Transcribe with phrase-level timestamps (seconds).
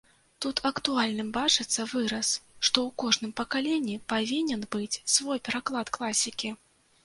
[0.43, 2.31] Тут актуальным бачыцца выраз,
[2.65, 6.49] што ў кожным пакаленні павінен быць свой пераклад класікі.